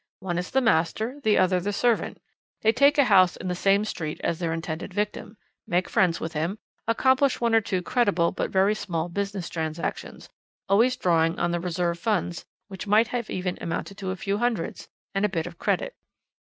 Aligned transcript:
One 0.19 0.39
is 0.39 0.49
the 0.49 0.61
master, 0.61 1.19
the 1.23 1.37
other 1.37 1.59
the 1.59 1.71
servant; 1.71 2.19
they 2.63 2.71
take 2.71 2.97
a 2.97 3.03
house 3.03 3.37
in 3.37 3.49
the 3.49 3.53
same 3.53 3.85
street 3.85 4.19
as 4.23 4.39
their 4.39 4.51
intended 4.51 4.95
victim, 4.95 5.37
make 5.67 5.87
friends 5.87 6.19
with 6.19 6.33
him, 6.33 6.57
accomplish 6.87 7.39
one 7.39 7.53
or 7.53 7.61
two 7.61 7.83
creditable 7.83 8.31
but 8.31 8.49
very 8.49 8.73
small 8.73 9.09
business 9.09 9.47
transactions, 9.47 10.27
always 10.67 10.95
drawing 10.97 11.37
on 11.37 11.51
the 11.51 11.59
reserve 11.59 11.99
funds, 11.99 12.45
which 12.67 12.87
might 12.87 13.13
even 13.29 13.57
have 13.57 13.61
amounted 13.61 13.95
to 13.99 14.09
a 14.09 14.15
few 14.15 14.39
hundreds 14.39 14.87
and 15.13 15.23
a 15.23 15.29
bit 15.29 15.45
of 15.45 15.59
credit. 15.59 15.95